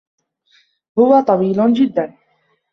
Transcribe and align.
هو 0.99 1.21
طويل 1.21 1.73
جدّا. 1.73 2.17